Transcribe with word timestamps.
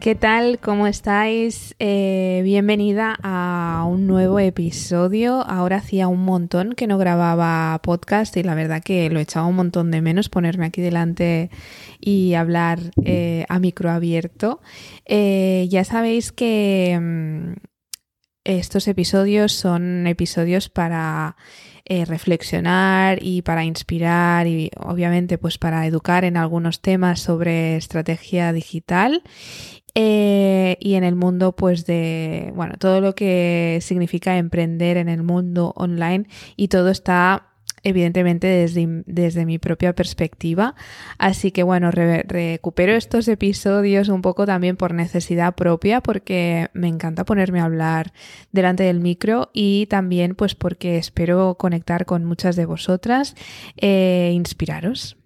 ¿Qué 0.00 0.14
tal? 0.14 0.58
¿Cómo 0.60 0.86
estáis? 0.86 1.74
Eh, 1.78 2.40
bienvenida 2.42 3.18
a 3.22 3.84
un 3.86 4.06
nuevo 4.06 4.38
episodio. 4.38 5.46
Ahora 5.46 5.76
hacía 5.76 6.08
un 6.08 6.24
montón 6.24 6.72
que 6.72 6.86
no 6.86 6.96
grababa 6.96 7.78
podcast 7.82 8.34
y 8.38 8.42
la 8.42 8.54
verdad 8.54 8.82
que 8.82 9.10
lo 9.10 9.20
echaba 9.20 9.46
un 9.46 9.56
montón 9.56 9.90
de 9.90 10.00
menos 10.00 10.30
ponerme 10.30 10.64
aquí 10.64 10.80
delante 10.80 11.50
y 12.00 12.32
hablar 12.32 12.78
eh, 13.04 13.44
a 13.50 13.58
micro 13.58 13.90
abierto. 13.90 14.62
Eh, 15.04 15.66
ya 15.68 15.84
sabéis 15.84 16.32
que 16.32 16.98
mm, 16.98 17.69
estos 18.58 18.88
episodios 18.88 19.52
son 19.52 20.06
episodios 20.06 20.68
para 20.68 21.36
reflexionar 22.06 23.18
y 23.20 23.42
para 23.42 23.64
inspirar 23.64 24.46
y 24.46 24.70
obviamente 24.78 25.38
pues 25.38 25.58
para 25.58 25.84
educar 25.88 26.24
en 26.24 26.36
algunos 26.36 26.80
temas 26.80 27.18
sobre 27.18 27.76
estrategia 27.76 28.52
digital 28.52 29.24
eh, 29.94 30.76
y 30.80 30.94
en 30.94 31.04
el 31.04 31.16
mundo 31.16 31.56
pues 31.56 31.86
de, 31.86 32.52
bueno, 32.54 32.74
todo 32.78 33.00
lo 33.00 33.14
que 33.14 33.78
significa 33.82 34.38
emprender 34.38 34.96
en 34.96 35.08
el 35.08 35.22
mundo 35.22 35.72
online 35.76 36.26
y 36.56 36.68
todo 36.68 36.90
está 36.90 37.49
evidentemente 37.82 38.46
desde, 38.46 39.02
desde 39.06 39.46
mi 39.46 39.58
propia 39.58 39.94
perspectiva. 39.94 40.74
Así 41.18 41.50
que 41.50 41.62
bueno, 41.62 41.90
recupero 41.90 42.92
estos 42.94 43.28
episodios 43.28 44.08
un 44.08 44.22
poco 44.22 44.46
también 44.46 44.76
por 44.76 44.94
necesidad 44.94 45.54
propia 45.54 46.00
porque 46.00 46.68
me 46.72 46.88
encanta 46.88 47.24
ponerme 47.24 47.60
a 47.60 47.64
hablar 47.64 48.12
delante 48.52 48.84
del 48.84 49.00
micro 49.00 49.50
y 49.52 49.86
también 49.86 50.34
pues 50.34 50.54
porque 50.54 50.96
espero 50.96 51.56
conectar 51.56 52.06
con 52.06 52.24
muchas 52.24 52.56
de 52.56 52.66
vosotras 52.66 53.34
e 53.76 54.32
inspiraros. 54.34 55.19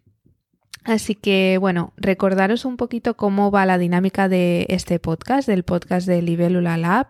Así 0.84 1.14
que 1.14 1.56
bueno, 1.58 1.94
recordaros 1.96 2.66
un 2.66 2.76
poquito 2.76 3.14
cómo 3.16 3.50
va 3.50 3.64
la 3.64 3.78
dinámica 3.78 4.28
de 4.28 4.66
este 4.68 4.98
podcast, 4.98 5.48
del 5.48 5.64
podcast 5.64 6.06
de 6.06 6.20
Libélula 6.20 6.76
Lab. 6.76 7.06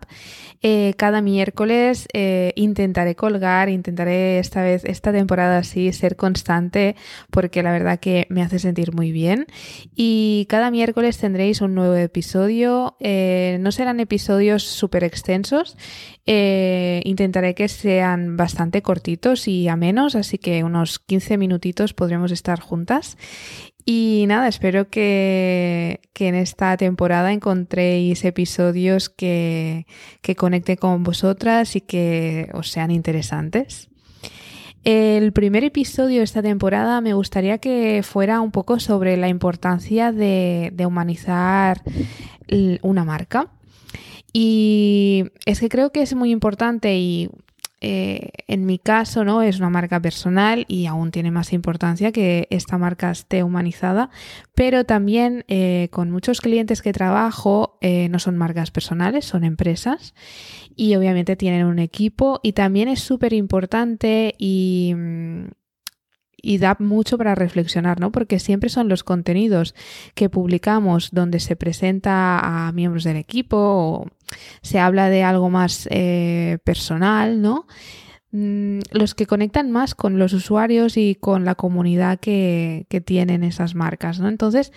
Eh, 0.61 0.93
cada 0.97 1.21
miércoles 1.21 2.07
eh, 2.13 2.53
intentaré 2.55 3.15
colgar, 3.15 3.67
intentaré 3.69 4.39
esta 4.39 4.63
vez, 4.63 4.85
esta 4.85 5.11
temporada 5.11 5.57
así, 5.57 5.91
ser 5.91 6.15
constante 6.15 6.95
porque 7.29 7.61
la 7.61 7.71
verdad 7.71 7.99
que 7.99 8.27
me 8.29 8.41
hace 8.41 8.59
sentir 8.59 8.93
muy 8.93 9.11
bien. 9.11 9.45
Y 9.93 10.47
cada 10.49 10.71
miércoles 10.71 11.17
tendréis 11.17 11.59
un 11.59 11.75
nuevo 11.75 11.95
episodio. 11.95 12.95
Eh, 13.01 13.57
no 13.59 13.73
serán 13.73 13.99
episodios 13.99 14.63
súper 14.63 15.03
extensos. 15.03 15.77
intentaré 16.25 17.53
que 17.53 17.67
sean 17.67 18.37
bastante 18.37 18.81
cortitos 18.81 19.47
y 19.47 19.67
a 19.67 19.75
menos, 19.75 20.15
así 20.15 20.37
que 20.37 20.63
unos 20.63 20.97
15 20.97 21.37
minutitos 21.37 21.93
podremos 21.93 22.31
estar 22.31 22.59
juntas. 22.59 23.17
Y 23.85 24.25
nada, 24.27 24.47
espero 24.47 24.89
que, 24.89 26.01
en 26.17 26.35
esta 26.35 26.75
temporada 26.75 27.31
encontréis 27.31 28.25
episodios 28.25 29.09
que, 29.09 29.85
que 30.21 30.35
conecten 30.35 30.77
con 30.77 31.03
vosotras 31.03 31.75
y 31.75 31.81
que 31.81 32.49
os 32.53 32.71
sean 32.71 32.89
interesantes. 32.89 33.89
El 34.83 35.33
primer 35.33 35.63
episodio 35.63 36.17
de 36.17 36.23
esta 36.23 36.41
temporada 36.41 36.99
me 37.01 37.13
gustaría 37.13 37.59
que 37.59 38.01
fuera 38.03 38.41
un 38.41 38.51
poco 38.51 38.79
sobre 38.79 39.17
la 39.17 39.29
importancia 39.29 40.11
de, 40.11 40.71
de 40.73 40.85
humanizar 40.85 41.83
una 42.81 43.03
marca. 43.03 43.51
Y 44.33 45.25
es 45.45 45.59
que 45.59 45.69
creo 45.69 45.91
que 45.91 46.01
es 46.01 46.13
muy 46.15 46.31
importante 46.31 46.97
y 46.97 47.29
eh, 47.81 48.29
en 48.47 48.65
mi 48.65 48.79
caso, 48.79 49.25
¿no? 49.25 49.41
Es 49.41 49.59
una 49.59 49.69
marca 49.69 49.99
personal 49.99 50.65
y 50.67 50.85
aún 50.85 51.11
tiene 51.11 51.29
más 51.29 51.53
importancia 51.53 52.11
que 52.11 52.47
esta 52.49 52.77
marca 52.77 53.11
esté 53.11 53.43
humanizada, 53.43 54.09
pero 54.53 54.85
también 54.85 55.43
eh, 55.47 55.89
con 55.91 56.09
muchos 56.09 56.41
clientes 56.41 56.81
que 56.81 56.93
trabajo 56.93 57.77
eh, 57.81 58.07
no 58.09 58.19
son 58.19 58.37
marcas 58.37 58.71
personales, 58.71 59.25
son 59.25 59.43
empresas 59.43 60.15
y 60.75 60.95
obviamente 60.95 61.35
tienen 61.35 61.65
un 61.65 61.79
equipo 61.79 62.39
y 62.43 62.53
también 62.53 62.87
es 62.87 63.01
súper 63.01 63.33
importante 63.33 64.35
y 64.37 64.93
mm, 64.95 65.45
y 66.45 66.59
da 66.59 66.77
mucho 66.79 67.17
para 67.17 67.33
reflexionar, 67.33 67.99
¿no? 67.99 68.11
Porque 68.11 68.37
siempre 68.37 68.69
son 68.69 68.87
los 68.87 69.03
contenidos 69.03 69.73
que 70.13 70.29
publicamos 70.29 71.09
donde 71.11 71.39
se 71.39 71.55
presenta 71.55 72.67
a 72.67 72.71
miembros 72.71 73.03
del 73.03 73.17
equipo 73.17 73.57
o 73.57 74.05
se 74.61 74.77
habla 74.77 75.09
de 75.09 75.23
algo 75.23 75.49
más 75.49 75.87
eh, 75.89 76.59
personal, 76.63 77.41
¿no? 77.41 77.65
Mm, 78.31 78.81
los 78.91 79.15
que 79.15 79.25
conectan 79.25 79.71
más 79.71 79.95
con 79.95 80.19
los 80.19 80.33
usuarios 80.33 80.97
y 80.97 81.15
con 81.15 81.45
la 81.45 81.55
comunidad 81.55 82.19
que, 82.19 82.85
que 82.89 83.01
tienen 83.01 83.43
esas 83.43 83.73
marcas, 83.73 84.19
¿no? 84.19 84.29
Entonces, 84.29 84.71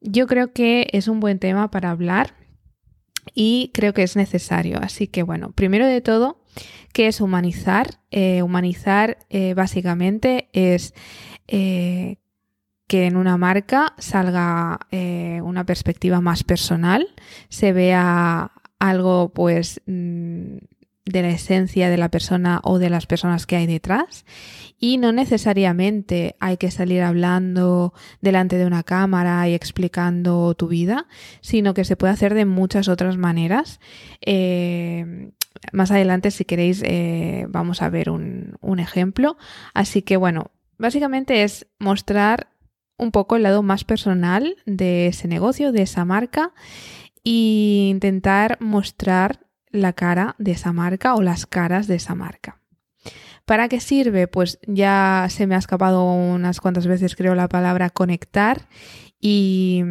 yo 0.00 0.28
creo 0.28 0.52
que 0.52 0.86
es 0.92 1.08
un 1.08 1.18
buen 1.18 1.40
tema 1.40 1.72
para 1.72 1.90
hablar 1.90 2.36
y 3.34 3.72
creo 3.74 3.94
que 3.94 4.04
es 4.04 4.14
necesario. 4.14 4.78
Así 4.80 5.08
que 5.08 5.24
bueno, 5.24 5.50
primero 5.50 5.88
de 5.88 6.02
todo, 6.02 6.39
¿qué 6.92 7.08
es 7.08 7.20
humanizar? 7.20 8.00
Eh, 8.10 8.42
humanizar 8.42 9.18
eh, 9.30 9.54
básicamente 9.54 10.48
es 10.52 10.94
eh, 11.48 12.16
que 12.86 13.06
en 13.06 13.16
una 13.16 13.36
marca 13.36 13.94
salga 13.98 14.80
una 14.90 15.64
perspectiva 15.64 16.20
más 16.20 16.42
personal, 16.42 17.06
se 17.48 17.72
vea 17.72 18.50
algo 18.80 19.28
pues 19.32 19.80
mm, 19.86 20.56
de 21.04 21.22
la 21.22 21.28
esencia 21.28 21.88
de 21.88 21.96
la 21.96 22.08
persona 22.08 22.60
o 22.64 22.78
de 22.78 22.90
las 22.90 23.06
personas 23.06 23.46
que 23.46 23.56
hay 23.56 23.66
detrás 23.66 24.24
y 24.78 24.96
no 24.96 25.12
necesariamente 25.12 26.36
hay 26.40 26.56
que 26.56 26.70
salir 26.70 27.02
hablando 27.02 27.92
delante 28.20 28.56
de 28.56 28.66
una 28.66 28.82
cámara 28.82 29.48
y 29.48 29.54
explicando 29.54 30.54
tu 30.54 30.68
vida, 30.68 31.06
sino 31.42 31.74
que 31.74 31.84
se 31.84 31.96
puede 31.96 32.12
hacer 32.12 32.34
de 32.34 32.46
muchas 32.46 32.88
otras 32.88 33.16
maneras. 33.16 33.78
Más 35.72 35.90
adelante, 35.90 36.30
si 36.30 36.44
queréis, 36.44 36.82
eh, 36.84 37.46
vamos 37.48 37.82
a 37.82 37.90
ver 37.90 38.10
un, 38.10 38.56
un 38.60 38.78
ejemplo. 38.78 39.36
Así 39.74 40.02
que 40.02 40.16
bueno, 40.16 40.50
básicamente 40.78 41.42
es 41.42 41.66
mostrar 41.78 42.48
un 42.96 43.12
poco 43.12 43.36
el 43.36 43.42
lado 43.42 43.62
más 43.62 43.84
personal 43.84 44.56
de 44.66 45.06
ese 45.06 45.26
negocio, 45.26 45.72
de 45.72 45.82
esa 45.82 46.04
marca 46.04 46.52
e 47.24 47.88
intentar 47.90 48.58
mostrar 48.60 49.46
la 49.70 49.92
cara 49.92 50.34
de 50.38 50.52
esa 50.52 50.72
marca 50.72 51.14
o 51.14 51.22
las 51.22 51.46
caras 51.46 51.86
de 51.86 51.96
esa 51.96 52.14
marca. 52.14 52.59
¿Para 53.50 53.68
qué 53.68 53.80
sirve? 53.80 54.28
Pues 54.28 54.60
ya 54.68 55.26
se 55.28 55.48
me 55.48 55.56
ha 55.56 55.58
escapado 55.58 56.04
unas 56.04 56.60
cuantas 56.60 56.86
veces, 56.86 57.16
creo, 57.16 57.34
la 57.34 57.48
palabra 57.48 57.90
conectar. 57.90 58.68
Y, 59.20 59.82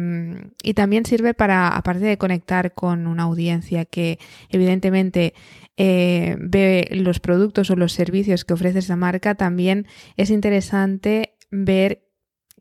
también 0.74 1.04
sirve 1.04 1.34
para, 1.34 1.68
aparte 1.68 2.06
de 2.06 2.16
conectar 2.16 2.72
con 2.72 3.06
una 3.06 3.24
audiencia 3.24 3.84
que 3.84 4.18
evidentemente 4.48 5.34
eh, 5.76 6.38
ve 6.40 6.88
los 6.92 7.20
productos 7.20 7.68
o 7.68 7.76
los 7.76 7.92
servicios 7.92 8.46
que 8.46 8.54
ofrece 8.54 8.78
esa 8.78 8.96
marca, 8.96 9.34
también 9.34 9.86
es 10.16 10.30
interesante 10.30 11.34
ver 11.50 12.08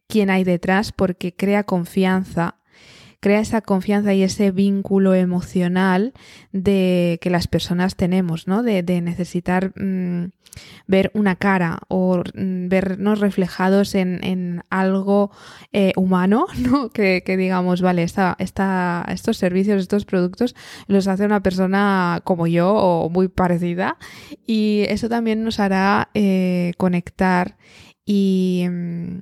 quién 0.09 0.29
hay 0.29 0.43
detrás 0.43 0.91
porque 0.91 1.33
crea 1.33 1.63
confianza 1.63 2.58
crea 3.19 3.39
esa 3.39 3.61
confianza 3.61 4.13
y 4.13 4.23
ese 4.23 4.51
vínculo 4.51 5.13
emocional 5.13 6.13
de 6.51 7.19
que 7.21 7.29
las 7.29 7.47
personas 7.47 7.95
tenemos, 7.95 8.47
¿no? 8.47 8.63
De, 8.63 8.83
necesitar 9.01 9.71
mm, 9.75 10.31
ver 10.87 11.11
una 11.13 11.35
cara 11.35 11.79
o 11.89 12.17
mm, 12.17 12.69
vernos 12.69 13.19
reflejados 13.19 13.95
en, 13.95 14.63
algo 14.69 15.31
eh, 15.73 15.93
humano, 15.95 16.47
¿no? 16.57 16.89
Que, 16.89 17.21
digamos, 17.37 17.81
vale, 17.81 18.03
esta, 18.03 18.35
esta, 18.39 19.05
estos 19.09 19.37
servicios, 19.37 19.81
estos 19.81 20.05
productos 20.05 20.55
los 20.87 21.07
hace 21.07 21.25
una 21.25 21.43
persona 21.43 22.21
como 22.23 22.47
yo 22.47 22.73
o 22.73 23.09
muy 23.09 23.27
parecida 23.27 23.97
y 24.45 24.85
eso 24.87 25.09
también 25.09 25.43
nos 25.43 25.59
hará 25.59 26.09
eh, 26.13 26.73
conectar 26.77 27.57
y, 28.05 28.65
mm, 28.67 29.18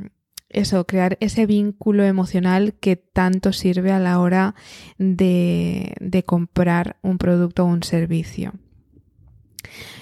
eso, 0.58 0.86
crear 0.86 1.18
ese 1.20 1.46
vínculo 1.46 2.04
emocional 2.04 2.74
que 2.80 2.96
tanto 2.96 3.54
sirve 3.54 3.92
a 3.92 4.00
la 4.00 4.20
hora 4.20 4.56
de, 4.98 6.24
comprar 6.26 6.98
un 7.02 7.18
producto 7.18 7.64
o 7.64 7.68
un 7.68 7.84
servicio. 7.84 8.54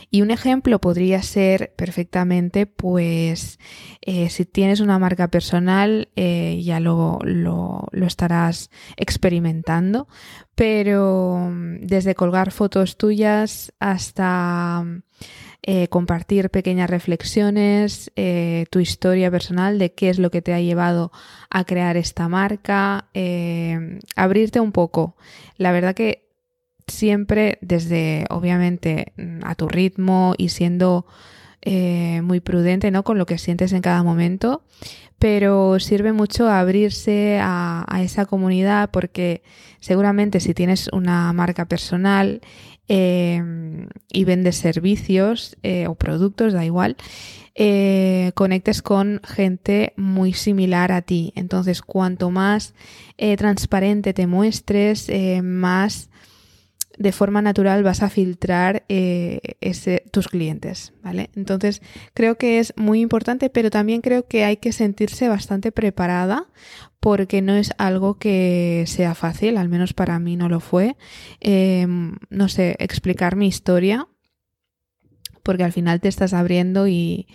Y 0.09 0.21
un 0.21 0.31
ejemplo 0.31 0.79
podría 0.79 1.21
ser 1.23 1.73
perfectamente, 1.75 2.65
pues, 2.65 3.59
eh, 4.01 4.29
si 4.29 4.45
tienes 4.45 4.79
una 4.79 4.99
marca 4.99 5.29
personal, 5.29 6.09
eh, 6.15 6.61
ya 6.63 6.79
lo, 6.79 7.19
lo, 7.23 7.87
estarás 8.05 8.69
experimentando, 8.97 10.07
pero 10.53 11.49
mm, 11.51 11.81
desde 11.81 12.15
colgar 12.15 12.51
fotos 12.51 12.97
tuyas 12.97 13.73
hasta 13.79 14.85
eh, 15.63 15.87
compartir 15.87 16.51
pequeñas 16.51 16.89
reflexiones, 16.89 18.11
tu 18.69 18.79
historia 18.79 19.31
personal 19.31 19.79
de 19.79 19.93
qué 19.93 20.09
es 20.09 20.19
lo 20.19 20.29
que 20.29 20.41
te 20.41 20.53
ha 20.53 20.61
llevado 20.61 21.11
a 21.49 21.63
crear 21.63 21.97
esta 21.97 22.27
marca, 22.27 23.09
abrirte 24.15 24.59
un 24.59 24.71
poco. 24.71 25.15
La 25.57 25.71
verdad 25.71 25.95
que 25.95 26.24
siempre 26.87 27.57
desde, 27.61 28.25
obviamente, 28.29 29.13
a 29.43 29.55
tu 29.55 29.67
ritmo 29.67 30.35
y 30.37 30.49
siendo 30.49 31.05
eh, 31.67 32.21
muy 32.21 32.41
prudente, 32.41 32.91
¿no? 32.91 33.03
Con 33.03 33.17
lo 33.17 33.25
que 33.25 33.39
sientes 33.39 33.73
en 33.73 33.81
cada 33.81 34.03
momento, 34.03 34.61
pero 35.17 35.79
sirve 35.79 36.13
mucho 36.13 36.47
abrirse 36.47 37.39
a, 37.41 38.01
esa 38.03 38.27
comunidad 38.27 38.91
porque 38.91 39.41
seguramente 39.79 40.39
si 40.39 40.53
tienes 40.53 40.89
una 40.93 41.33
marca 41.33 41.65
personal 41.65 42.41
em, 42.87 43.87
y 44.11 44.25
vendes 44.25 44.57
servicios 44.57 45.57
eh, 45.63 45.87
o 45.87 45.95
productos, 45.95 46.53
da 46.53 46.63
igual, 46.63 46.97
eh, 47.55 48.31
conectes 48.35 48.83
con 48.83 49.19
gente 49.23 49.93
muy 49.95 50.33
similar 50.33 50.91
a 50.91 51.01
ti. 51.01 51.33
Entonces, 51.35 51.81
cuanto 51.81 52.29
más 52.29 52.75
transparente 53.37 54.13
te 54.13 54.27
muestres, 54.27 55.09
más 55.41 56.09
de 56.97 57.11
forma 57.11 57.41
natural 57.41 57.83
vas 57.83 58.01
a 58.01 58.09
filtrar 58.09 58.83
eh, 58.89 59.39
tus 60.11 60.27
clientes, 60.27 60.93
¿vale? 61.03 61.29
Entonces 61.35 61.81
creo 62.13 62.37
que 62.37 62.59
es 62.59 62.73
muy 62.75 63.01
importante, 63.01 63.49
pero 63.49 63.69
también 63.69 64.01
creo 64.01 64.27
que 64.27 64.43
hay 64.43 64.57
que 64.57 64.71
sentirse 64.71 65.27
bastante 65.27 65.71
preparada 65.71 66.47
porque 66.99 67.41
no 67.41 67.53
es 67.53 67.71
algo 67.77 68.17
que 68.17 68.85
sea 68.87 69.13
fácil, 69.13 69.57
al 69.57 69.69
menos 69.69 69.93
para 69.93 70.17
mí 70.19 70.35
no 70.35 70.49
lo 70.49 70.59
fue. 70.59 70.95
Em, 71.39 72.15
no 72.29 72.49
sé, 72.49 72.75
explicar 72.79 73.35
mi 73.35 73.47
historia, 73.47 74.07
porque 75.43 75.63
al 75.63 75.71
final 75.71 76.01
te 76.01 76.07
estás 76.07 76.33
abriendo 76.33 76.87
y, 76.87 77.27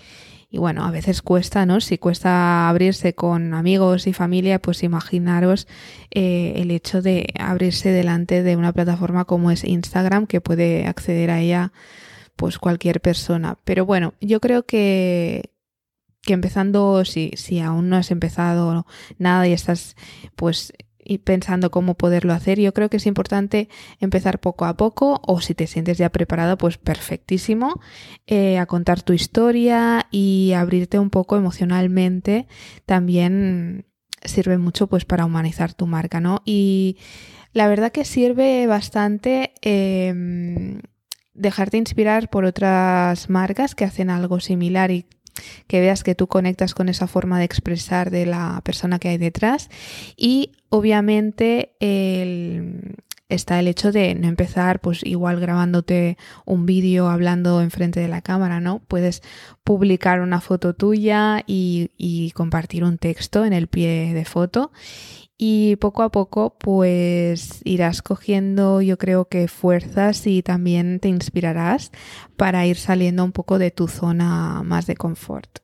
y 0.53 0.59
bueno, 0.59 0.85
a 0.85 0.91
veces 0.91 1.23
cuesta, 1.23 1.65
¿no? 1.65 1.81
Si 1.81 1.97
cuesta 1.97 2.69
abrirse 2.69 3.15
con 3.15 3.55
amigos 3.55 4.09
y 4.09 4.13
familia, 4.13 4.59
pues 4.59 4.83
imaginaros 4.83 5.69
eh, 6.11 6.55
el 6.57 6.73
hecho 6.73 7.03
de 7.03 7.33
abrirse 7.39 7.91
delante 7.91 8.43
de 8.43 8.57
una 8.57 8.73
plataforma 8.73 9.25
como 9.25 9.53
es 9.53 9.63
Instagram, 9.63 10.27
que 10.27 10.41
puede 10.41 10.87
acceder 10.89 11.31
a 11.31 11.41
ella 11.41 11.73
pues 12.35 12.59
cualquier 12.59 13.01
persona. 13.01 13.59
Pero 13.65 13.87
bueno, 13.87 14.15
yo 14.21 14.41
creo 14.41 14.65
que, 14.65 15.53
que 16.23 16.33
empezando, 16.33 17.05
si, 17.05 17.31
si 17.37 17.61
aún 17.61 17.89
no 17.89 17.97
has 17.97 18.11
empezado 18.11 18.87
nada 19.19 19.47
y 19.47 19.53
estás 19.53 19.95
pues 20.35 20.73
y 21.11 21.19
pensando 21.19 21.73
cómo 21.73 21.95
poderlo 21.95 22.33
hacer. 22.33 22.61
Yo 22.61 22.73
creo 22.73 22.89
que 22.89 22.99
es 22.99 23.07
importante 23.07 23.69
empezar 23.99 24.39
poco 24.39 24.65
a 24.65 24.77
poco 24.77 25.21
o 25.27 25.41
si 25.41 25.57
te 25.57 25.67
sientes 25.67 25.99
ya 25.99 26.09
preparado, 26.11 26.57
pues 26.57 26.79
perfectísimo, 26.79 27.81
eh, 28.29 28.59
a 28.59 28.67
contar 28.67 29.03
tu 29.03 29.13
historia 29.13 30.07
y 30.13 30.53
abrirte 30.53 31.01
un 31.01 31.11
poco 31.11 31.37
emocionalmente. 31.37 32.47
También 32.87 33.87
sirve 34.25 34.57
mucho 34.57 34.87
pues 34.87 35.05
para 35.05 35.25
humanizar 35.25 35.75
tu 35.75 35.89
marca, 35.89 36.21
¿no? 36.21 36.43
Y 36.45 36.97
la 37.53 37.67
verdad 37.67 37.91
que 37.91 38.05
sirve 38.05 38.69
bastante 38.69 39.55
em, 39.63 40.81
dejarte 41.35 41.77
inspirar 41.77 42.31
por 42.31 42.45
otras 42.45 43.29
marcas 43.29 43.75
que 43.75 43.85
hacen 43.85 44.11
algo 44.11 44.39
similar 44.39 44.93
y 44.93 45.07
que 45.67 45.81
veas 45.81 46.03
que 46.03 46.15
tú 46.15 46.27
conectas 46.27 46.75
con 46.75 46.89
esa 46.89 47.07
forma 47.07 47.39
de 47.39 47.45
expresar 47.45 48.11
de 48.11 48.27
la 48.27 48.61
persona 48.65 48.99
que 48.99 49.09
hay 49.09 49.19
detrás 49.19 49.71
y 50.17 50.53
obviamente 50.69 51.73
está 53.29 53.61
el 53.61 53.69
hecho 53.69 53.93
de 53.93 54.15
no 54.15 54.29
empezar 54.29 54.81
pues 54.81 55.05
igual 55.05 55.39
grabándote 55.41 56.19
un 56.45 56.67
vídeo 56.67 57.09
hablando 57.09 57.61
enfrente 57.61 58.01
de 58.01 58.09
la 58.09 58.23
cámara, 58.23 58.61
¿no? 58.61 58.81
Puedes 58.81 59.23
publicar 59.63 60.21
una 60.21 60.41
foto 60.41 60.75
tuya 60.75 61.45
y 61.47 62.33
compartir 62.35 62.85
un 62.85 62.99
texto 62.99 63.45
en 63.45 63.53
el 63.53 63.69
pie 63.69 64.13
de 64.15 64.25
foto 64.25 64.73
y 65.43 65.77
poco 65.77 66.03
a 66.03 66.11
poco 66.11 66.55
pues 66.59 67.63
irás 67.65 68.03
cogiendo 68.03 68.83
yo 68.83 68.99
creo 68.99 69.25
que 69.25 69.49
fuerzas 69.49 70.27
y 70.27 70.43
también 70.43 71.01
te 71.01 71.09
inspirarás 71.09 71.93
para 72.37 72.67
ir 72.67 72.77
saliendo 72.77 73.25
un 73.25 73.33
poco 73.33 73.59
de 73.59 73.71
tu 73.71 73.89
zona 73.89 74.63
más 74.63 74.87
de 74.87 74.97
confort. 74.97 75.61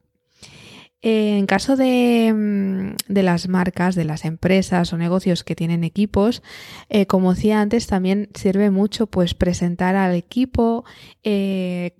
En 1.02 1.44
caso 1.44 1.76
de, 1.76 2.32
mm, 2.34 3.12
de, 3.12 3.22
las 3.22 3.48
marcas, 3.48 3.94
de 3.94 4.06
las 4.06 4.24
empresas 4.24 4.94
o 4.94 4.96
negocios 4.96 5.44
que 5.44 5.54
tienen 5.54 5.84
equipos, 5.84 6.42
eh, 6.88 7.06
como 7.06 7.34
decía 7.34 7.60
antes, 7.60 7.86
también 7.86 8.30
sirve 8.34 8.70
mucho 8.70 9.06
pues 9.06 9.34
presentar 9.34 9.94
al 9.94 10.14
equipo, 10.14 10.86
eh, 11.22 11.92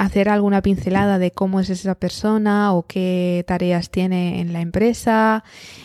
hacer 0.00 0.30
alguna 0.30 0.62
pincelada 0.62 1.18
de 1.18 1.30
cómo 1.30 1.60
es 1.60 1.68
esa 1.68 1.94
persona 1.94 2.72
o 2.72 2.86
qué 2.86 3.44
tareas 3.46 3.90
tiene 3.90 4.40
en 4.40 4.54
la 4.54 4.62
empresa, 4.62 5.44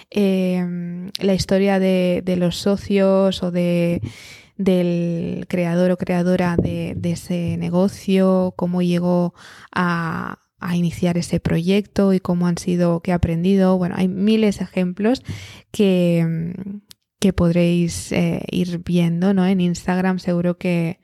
em, 0.10 1.12
la 1.20 1.34
historia 1.34 1.80
de, 1.80 2.24
los 2.38 2.56
socios 2.56 3.44
o 3.44 3.52
de, 3.52 4.02
del 4.56 5.46
creador 5.50 5.92
o 5.92 5.98
creadora 5.98 6.56
de, 6.56 6.98
ese 7.04 7.58
negocio, 7.58 8.54
cómo 8.56 8.82
llegó 8.82 9.34
a, 9.74 10.40
iniciar 10.74 11.18
ese 11.18 11.40
proyecto 11.40 12.14
y 12.14 12.20
cómo 12.20 12.48
han 12.48 12.58
sido, 12.58 13.02
qué 13.02 13.12
ha 13.12 13.16
aprendido. 13.16 13.78
Bueno, 13.78 13.96
hay 13.98 14.08
miles 14.08 14.58
de 14.58 14.64
ejemplos 14.64 15.22
que, 15.72 16.56
que 17.20 17.34
podréis 17.34 18.12
eh, 18.12 18.42
ir 18.50 18.82
viendo, 18.84 19.34
¿no? 19.34 19.46
En 19.46 19.62
Instagram 19.62 20.18
seguro 20.18 20.58
que, 20.58 21.00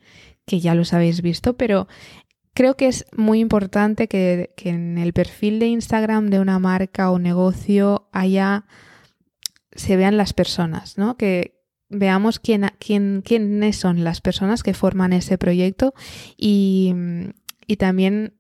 que 0.46 0.60
ya 0.60 0.76
los 0.76 0.94
habéis 0.94 1.22
visto, 1.22 1.56
pero 1.58 1.88
Creo 2.54 2.76
que 2.76 2.88
es 2.88 3.06
muy 3.16 3.40
importante 3.40 4.08
que, 4.08 4.54
en 4.58 4.98
el 4.98 5.14
perfil 5.14 5.60
de 5.60 5.68
Instagram 5.68 6.30
de 6.30 6.40
una 6.40 6.60
marca 6.60 7.12
o 7.12 7.20
negocio 7.20 8.10
haya 8.12 8.66
se 9.74 9.96
vean 9.96 10.18
las 10.18 10.34
personas, 10.34 10.98
¿no? 10.98 11.16
Que 11.16 11.62
veamos 11.88 12.40
quién, 12.40 12.70
quién, 12.78 13.22
quiénes 13.24 13.78
son 13.78 14.04
las 14.04 14.20
personas 14.20 14.64
que 14.64 14.74
forman 14.74 15.14
ese 15.14 15.38
proyecto 15.38 15.94
y, 16.36 16.94
y 17.68 17.78
también 17.78 18.34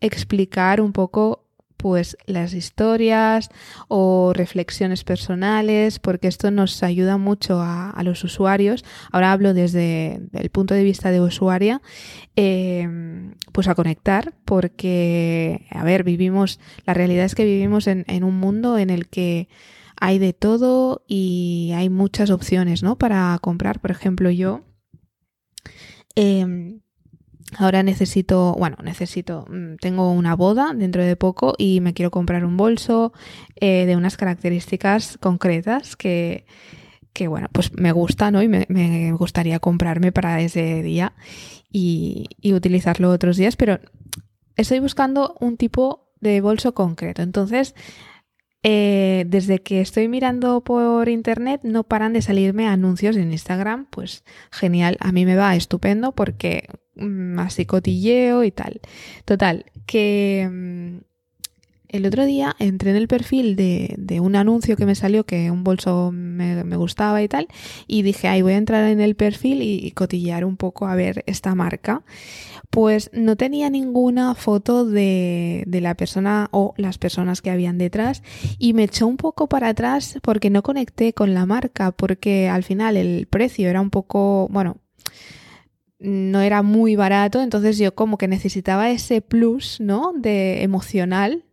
explicar 0.00 0.80
un 0.80 0.92
poco 0.92 1.49
pues 1.80 2.18
las 2.26 2.52
historias 2.52 3.48
o 3.88 4.32
reflexiones 4.34 5.02
personales, 5.02 5.98
porque 5.98 6.28
esto 6.28 6.50
nos 6.50 6.82
ayuda 6.82 7.16
mucho 7.16 7.62
a, 7.62 7.98
los 8.04 8.22
usuarios. 8.22 8.84
Ahora 9.12 9.32
hablo 9.32 9.54
desde 9.54 10.20
el 10.34 10.50
punto 10.50 10.74
de 10.74 10.84
vista 10.84 11.10
de 11.10 11.22
usuaria, 11.22 11.80
em, 12.36 13.34
pues 13.52 13.66
a 13.66 13.74
conectar, 13.74 14.34
porque, 14.44 15.66
a 15.70 15.82
ver, 15.82 16.04
vivimos, 16.04 16.60
la 16.84 16.92
realidad 16.92 17.24
es 17.24 17.34
que 17.34 17.46
vivimos 17.46 17.86
en, 17.86 18.24
un 18.24 18.36
mundo 18.36 18.76
en 18.76 18.90
el 18.90 19.08
que 19.08 19.48
hay 19.96 20.18
de 20.18 20.34
todo 20.34 21.02
y 21.08 21.72
hay 21.74 21.88
muchas 21.88 22.28
opciones, 22.28 22.82
¿no? 22.82 22.98
Para 22.98 23.38
comprar, 23.40 23.80
por 23.80 23.90
ejemplo, 23.90 24.28
yo. 24.30 24.64
Em, 26.14 26.80
Ahora 27.58 27.82
necesito, 27.82 28.54
bueno, 28.56 28.76
necesito, 28.82 29.44
mm, 29.48 29.76
tengo 29.80 30.12
una 30.12 30.36
boda 30.36 30.72
dentro 30.74 31.04
de 31.04 31.16
poco 31.16 31.54
y 31.58 31.80
me 31.80 31.94
quiero 31.94 32.10
comprar 32.10 32.44
un 32.44 32.56
bolso 32.56 33.12
eh, 33.56 33.86
de 33.86 33.96
unas 33.96 34.16
características 34.16 35.18
concretas 35.18 35.96
que, 35.96 36.46
que, 37.12 37.28
bueno, 37.28 37.48
pues 37.52 37.72
me 37.72 37.92
gusta, 37.92 38.30
¿no? 38.30 38.42
Y 38.42 38.48
me, 38.48 38.66
me 38.68 39.12
gustaría 39.12 39.58
comprarme 39.58 40.12
para 40.12 40.40
ese 40.40 40.82
día 40.82 41.12
y, 41.72 42.26
y 42.40 42.52
utilizarlo 42.52 43.10
otros 43.10 43.36
días, 43.36 43.56
pero 43.56 43.80
estoy 44.56 44.78
buscando 44.78 45.36
un 45.40 45.56
tipo 45.56 46.12
de 46.20 46.40
bolso 46.40 46.74
concreto. 46.74 47.22
Entonces, 47.22 47.74
eh, 48.62 49.24
desde 49.26 49.60
que 49.60 49.80
estoy 49.80 50.08
mirando 50.08 50.62
por 50.62 51.08
internet 51.08 51.62
no 51.64 51.84
paran 51.84 52.12
de 52.12 52.22
salirme 52.22 52.66
anuncios 52.66 53.16
en 53.16 53.32
Instagram, 53.32 53.86
pues 53.86 54.24
genial, 54.50 54.96
a 55.00 55.12
mí 55.12 55.24
me 55.24 55.36
va 55.36 55.56
estupendo 55.56 56.12
porque 56.12 56.68
mm, 56.96 57.38
así 57.38 57.64
cotilleo 57.64 58.44
y 58.44 58.50
tal. 58.50 58.80
Total, 59.24 59.64
que 59.86 60.48
mm, 60.50 61.09
el 61.90 62.06
otro 62.06 62.24
día 62.24 62.54
entré 62.58 62.90
en 62.90 62.96
el 62.96 63.08
perfil 63.08 63.56
de, 63.56 64.20
un 64.20 64.36
anuncio 64.36 64.76
que 64.76 64.86
me 64.86 64.94
salió 64.94 65.24
que 65.24 65.50
un 65.50 65.64
bolso 65.64 66.10
me, 66.12 66.76
gustaba 66.76 67.22
y 67.22 67.28
tal 67.28 67.48
y 67.86 68.02
dije, 68.02 68.28
ay, 68.28 68.42
voy 68.42 68.52
a 68.52 68.56
entrar 68.56 68.88
en 68.88 69.00
el 69.00 69.16
perfil 69.16 69.62
y, 69.62 69.84
y 69.84 69.90
cotillear 69.90 70.44
un 70.44 70.56
poco 70.56 70.86
a 70.86 70.94
ver 70.94 71.24
esta 71.26 71.54
marca 71.54 72.02
pues 72.70 73.10
no 73.12 73.36
tenía 73.36 73.68
ninguna 73.68 74.34
foto 74.36 74.84
de, 74.84 75.64
de, 75.66 75.80
la 75.80 75.96
persona 75.96 76.48
o 76.52 76.72
las 76.76 76.98
personas 76.98 77.42
que 77.42 77.50
habían 77.50 77.78
detrás 77.78 78.22
y 78.58 78.74
me 78.74 78.84
echó 78.84 79.08
un 79.08 79.16
poco 79.16 79.48
para 79.48 79.68
atrás 79.68 80.18
porque 80.22 80.50
no 80.50 80.62
conecté 80.62 81.12
con 81.12 81.34
la 81.34 81.46
marca 81.46 81.90
porque 81.90 82.48
al 82.48 82.62
final 82.62 82.96
el 82.96 83.26
precio 83.26 83.68
era 83.68 83.80
un 83.80 83.90
poco, 83.90 84.46
bueno, 84.50 84.76
no 85.98 86.40
era 86.40 86.62
muy 86.62 86.96
barato, 86.96 87.42
entonces 87.42 87.76
yo 87.76 87.94
como 87.94 88.16
que 88.16 88.28
necesitaba 88.28 88.90
ese 88.90 89.20
plus, 89.20 89.80
¿no? 89.80 90.14
De 90.16 90.62
emocional 90.62 91.44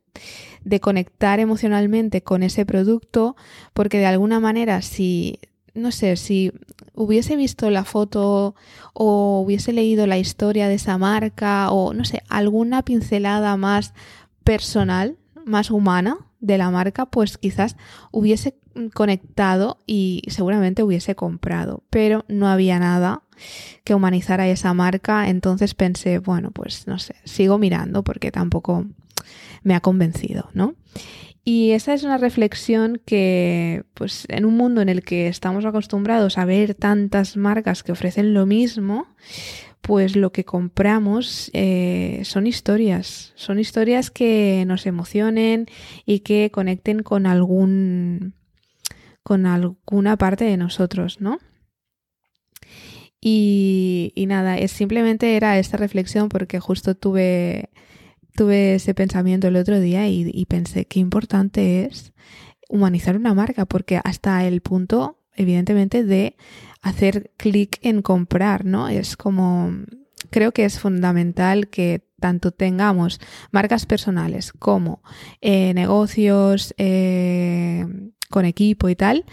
de 0.63 0.79
conectar 0.79 1.39
emocionalmente 1.39 2.21
con 2.21 2.43
ese 2.43 2.65
producto, 2.65 3.35
porque 3.73 3.99
de 3.99 4.05
alguna 4.05 4.39
manera 4.39 4.81
si 4.81 5.39
no 5.77 5.91
sé, 5.91 6.15
si 6.17 6.51
hubiese 6.95 7.35
visto 7.35 7.69
la 7.69 7.85
foto 7.85 8.55
o 8.93 9.41
hubiese 9.41 9.71
leído 9.71 10.07
la 10.07 10.17
historia 10.17 10.67
de 10.67 10.75
esa 10.75 10.97
marca 10.97 11.71
o 11.71 11.93
no 11.93 12.03
sé, 12.03 12.23
alguna 12.27 12.83
pincelada 12.83 13.55
más 13.57 13.93
personal, 14.43 15.17
más 15.45 15.71
humana 15.71 16.17
de 16.39 16.57
la 16.57 16.69
marca, 16.71 17.05
pues 17.05 17.37
quizás 17.37 17.77
hubiese 18.11 18.55
conectado 18.93 19.79
y 19.85 20.23
seguramente 20.27 20.83
hubiese 20.83 21.15
comprado, 21.15 21.83
pero 21.89 22.25
no 22.27 22.47
había 22.47 22.79
nada 22.79 23.23
que 23.83 23.93
humanizara 23.93 24.47
esa 24.47 24.73
marca, 24.73 25.29
entonces 25.29 25.73
pensé, 25.73 26.19
bueno, 26.19 26.51
pues 26.51 26.87
no 26.87 26.99
sé, 26.99 27.15
sigo 27.23 27.57
mirando 27.57 28.03
porque 28.03 28.31
tampoco 28.31 28.85
me 29.63 29.75
ha 29.75 29.79
convencido, 29.79 30.49
¿no? 30.53 30.75
Y 31.49 31.71
esa 31.71 31.93
es 31.93 32.03
una 32.03 32.17
reflexión 32.17 33.01
que, 33.05 33.85
pues, 33.93 34.25
en 34.27 34.43
un 34.43 34.57
mundo 34.57 34.81
en 34.81 34.89
el 34.89 35.01
que 35.01 35.29
estamos 35.29 35.63
acostumbrados 35.63 36.37
a 36.37 36.43
ver 36.43 36.75
tantas 36.75 37.37
marcas 37.37 37.83
que 37.83 37.93
ofrecen 37.93 38.33
lo 38.33 38.45
mismo, 38.45 39.07
pues 39.79 40.17
lo 40.17 40.33
que 40.33 40.43
compramos 40.43 41.49
eh, 41.53 42.21
son 42.25 42.47
historias, 42.47 43.31
son 43.35 43.59
historias 43.59 44.11
que 44.11 44.65
nos 44.67 44.85
emocionen 44.85 45.67
y 46.05 46.19
que 46.19 46.51
conecten 46.51 47.01
con 47.01 47.25
algún, 47.25 48.33
con 49.23 49.45
alguna 49.45 50.17
parte 50.17 50.43
de 50.43 50.57
nosotros, 50.57 51.21
¿no? 51.21 51.39
Y, 53.21 54.11
y 54.15 54.25
nada, 54.25 54.57
es, 54.57 54.73
simplemente 54.73 55.37
era 55.37 55.57
esta 55.57 55.77
reflexión 55.77 56.27
porque 56.27 56.59
justo 56.59 56.93
tuve 56.93 57.69
tuve 58.37 58.75
ese 58.75 58.93
pensamiento 58.93 59.47
el 59.47 59.55
otro 59.55 59.79
día 59.79 60.07
y, 60.07 60.45
pensé 60.45 60.85
qué 60.85 60.99
importante 60.99 61.85
es 61.85 62.13
humanizar 62.69 63.17
una 63.17 63.33
marca, 63.33 63.65
porque 63.65 63.99
hasta 64.03 64.45
el 64.45 64.61
punto, 64.61 65.17
evidentemente, 65.35 66.03
de 66.03 66.37
hacer 66.83 67.31
clic 67.35 67.79
en 67.81 68.03
comprar, 68.03 68.63
¿no? 68.63 68.89
Es 68.89 69.17
como, 69.17 69.71
creo 70.29 70.51
que 70.51 70.65
es 70.65 70.79
fundamental 70.79 71.67
que 71.67 72.05
tanto 72.19 72.51
tengamos 72.51 73.19
marcas 73.51 73.87
personales 73.87 74.53
como 74.53 75.01
eh, 75.41 75.73
negocios 75.73 76.75
eh, 76.77 77.87
con 78.29 78.45
equipo 78.45 78.89
y 78.89 78.95
tal, 78.95 79.25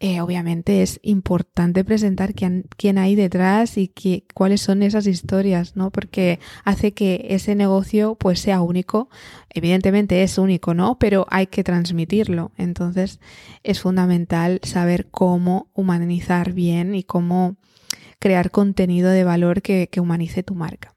eh, 0.00 0.20
obviamente 0.20 0.82
es 0.82 1.00
importante 1.02 1.84
presentar 1.84 2.34
quién, 2.34 2.66
quién 2.76 2.98
hay 2.98 3.14
detrás 3.14 3.78
y 3.78 3.88
qué, 3.88 4.24
cuáles 4.34 4.60
son 4.60 4.82
esas 4.82 5.06
historias, 5.06 5.76
¿no? 5.76 5.90
Porque 5.90 6.40
hace 6.64 6.92
que 6.92 7.26
ese 7.30 7.54
negocio 7.54 8.14
pues 8.16 8.40
sea 8.40 8.60
único. 8.60 9.08
Evidentemente 9.50 10.22
es 10.22 10.36
único, 10.36 10.74
¿no? 10.74 10.98
Pero 10.98 11.26
hay 11.30 11.46
que 11.46 11.64
transmitirlo. 11.64 12.52
Entonces 12.58 13.20
es 13.62 13.80
fundamental 13.80 14.60
saber 14.62 15.06
cómo 15.10 15.68
humanizar 15.74 16.52
bien 16.52 16.94
y 16.94 17.04
cómo 17.04 17.56
crear 18.18 18.50
contenido 18.50 19.10
de 19.10 19.24
valor 19.24 19.62
que, 19.62 19.88
que 19.90 20.00
humanice 20.00 20.42
tu 20.42 20.54
marca. 20.54 20.93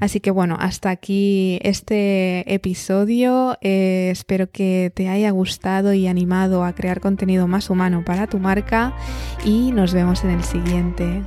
Así 0.00 0.20
que 0.20 0.30
bueno, 0.30 0.56
hasta 0.58 0.90
aquí 0.90 1.58
este 1.62 2.52
episodio. 2.52 3.58
Eh, 3.60 4.10
espero 4.12 4.50
que 4.50 4.92
te 4.94 5.08
haya 5.08 5.30
gustado 5.30 5.92
y 5.92 6.06
animado 6.06 6.64
a 6.64 6.74
crear 6.74 7.00
contenido 7.00 7.46
más 7.46 7.70
humano 7.70 8.04
para 8.04 8.26
tu 8.26 8.38
marca 8.38 8.94
y 9.44 9.72
nos 9.72 9.94
vemos 9.94 10.24
en 10.24 10.30
el 10.30 10.44
siguiente. 10.44 11.22